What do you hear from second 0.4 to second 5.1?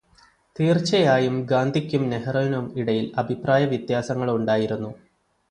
തീര്ച്ചയായും ഗാന്ധിക്കും നെഹ്രുവിനും ഇടയില് അഭിപ്രായവ്യത്യാസങ്ങളുണ്ടായിരുന്നു.